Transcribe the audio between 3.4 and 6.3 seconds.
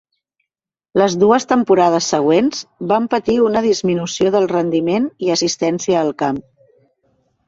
una disminució del rendiment i assistència al